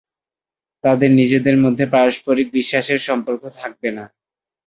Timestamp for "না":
3.97-4.05